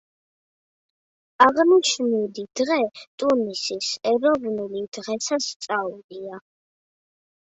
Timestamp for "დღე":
2.59-2.77